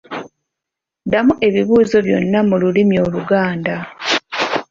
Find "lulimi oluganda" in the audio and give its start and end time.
2.61-3.75